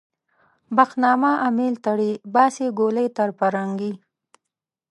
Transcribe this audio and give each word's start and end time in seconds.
بخت 0.75 0.95
نامه 1.03 1.31
امېل 1.47 1.75
تړي- 1.85 2.11
باسي 2.33 2.67
ګولۍ 2.79 3.07
تر 3.17 3.29
پرنګي 3.39 3.91